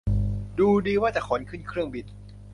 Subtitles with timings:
[0.59, 2.05] ดูดี ว่าจะขนขึ้นเครื่องบิน